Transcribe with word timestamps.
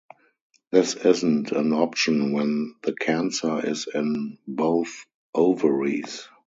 This 0.71 0.95
isn't 0.95 1.51
an 1.51 1.73
option 1.73 2.31
when 2.31 2.73
the 2.81 2.93
cancer 2.93 3.63
is 3.63 3.85
in 3.93 4.39
both 4.47 5.05
ovaries. 5.31 6.27